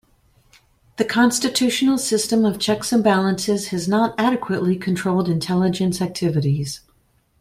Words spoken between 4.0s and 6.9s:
adequately controlled intelligence activities.